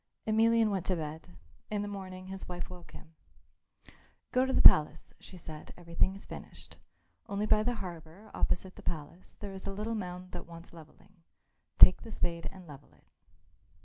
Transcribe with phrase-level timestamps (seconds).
[0.25, 1.29] Emelian went to bed.
[1.69, 3.13] In the morning his wife woke him.
[4.31, 6.77] "Go to the palace," she said; "everything is finished.
[7.27, 11.21] Only by the harbour, opposite the palace, there is a little mound that wants levelling;
[11.77, 13.03] take the spade and level it."